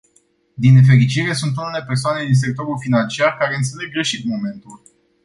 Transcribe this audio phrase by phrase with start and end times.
[0.53, 4.81] Din nefericire, sunt unele persoane din sectorul financiar care înțeleg greșit momentul.